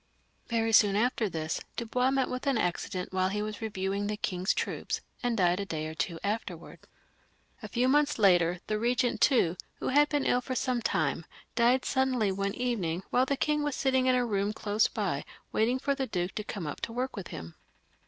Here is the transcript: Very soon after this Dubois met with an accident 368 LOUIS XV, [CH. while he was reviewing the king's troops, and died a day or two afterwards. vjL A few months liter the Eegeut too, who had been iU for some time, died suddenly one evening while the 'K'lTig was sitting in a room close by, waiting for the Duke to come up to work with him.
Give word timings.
Very 0.47 0.71
soon 0.71 0.95
after 0.95 1.29
this 1.29 1.61
Dubois 1.75 2.09
met 2.09 2.27
with 2.27 2.47
an 2.47 2.57
accident 2.57 3.11
368 3.11 3.11
LOUIS 3.11 3.11
XV, 3.11 3.11
[CH. 3.11 3.13
while 3.13 3.29
he 3.29 3.41
was 3.43 3.61
reviewing 4.01 4.07
the 4.07 4.17
king's 4.17 4.53
troops, 4.55 5.01
and 5.21 5.37
died 5.37 5.59
a 5.59 5.65
day 5.67 5.85
or 5.85 5.93
two 5.93 6.17
afterwards. 6.23 6.87
vjL 6.87 7.61
A 7.61 7.67
few 7.67 7.87
months 7.87 8.17
liter 8.17 8.59
the 8.65 8.79
Eegeut 8.79 9.19
too, 9.19 9.55
who 9.75 9.89
had 9.89 10.09
been 10.09 10.25
iU 10.25 10.41
for 10.41 10.55
some 10.55 10.81
time, 10.81 11.27
died 11.53 11.85
suddenly 11.85 12.31
one 12.31 12.55
evening 12.55 13.03
while 13.11 13.27
the 13.27 13.37
'K'lTig 13.37 13.63
was 13.63 13.75
sitting 13.75 14.07
in 14.07 14.15
a 14.15 14.25
room 14.25 14.53
close 14.53 14.87
by, 14.87 15.23
waiting 15.51 15.77
for 15.77 15.93
the 15.93 16.07
Duke 16.07 16.33
to 16.33 16.43
come 16.43 16.65
up 16.65 16.81
to 16.81 16.91
work 16.91 17.15
with 17.15 17.27
him. 17.27 17.53